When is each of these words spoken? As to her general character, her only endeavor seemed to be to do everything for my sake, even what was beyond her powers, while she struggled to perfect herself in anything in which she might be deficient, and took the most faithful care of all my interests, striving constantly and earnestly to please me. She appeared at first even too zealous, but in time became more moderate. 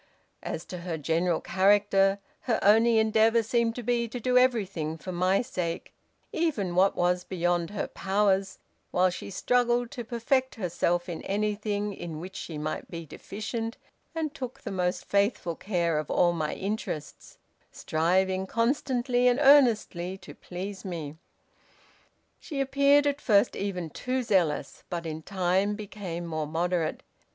As 0.41 0.65
to 0.65 0.79
her 0.79 0.97
general 0.97 1.39
character, 1.41 2.17
her 2.45 2.57
only 2.63 2.97
endeavor 2.97 3.43
seemed 3.43 3.75
to 3.75 3.83
be 3.83 4.07
to 4.07 4.19
do 4.19 4.35
everything 4.35 4.97
for 4.97 5.11
my 5.11 5.43
sake, 5.43 5.93
even 6.31 6.73
what 6.73 6.95
was 6.95 7.23
beyond 7.23 7.69
her 7.69 7.85
powers, 7.85 8.57
while 8.89 9.11
she 9.11 9.29
struggled 9.29 9.91
to 9.91 10.03
perfect 10.03 10.55
herself 10.55 11.07
in 11.07 11.21
anything 11.21 11.93
in 11.93 12.19
which 12.19 12.35
she 12.35 12.57
might 12.57 12.89
be 12.89 13.05
deficient, 13.05 13.77
and 14.15 14.33
took 14.33 14.61
the 14.61 14.71
most 14.71 15.05
faithful 15.05 15.55
care 15.55 15.99
of 15.99 16.09
all 16.09 16.33
my 16.33 16.55
interests, 16.55 17.37
striving 17.71 18.47
constantly 18.47 19.27
and 19.27 19.37
earnestly 19.39 20.17
to 20.17 20.33
please 20.33 20.83
me. 20.83 21.15
She 22.39 22.59
appeared 22.59 23.05
at 23.05 23.21
first 23.21 23.55
even 23.55 23.91
too 23.91 24.23
zealous, 24.23 24.83
but 24.89 25.05
in 25.05 25.21
time 25.21 25.75
became 25.75 26.25
more 26.25 26.47
moderate. 26.47 27.03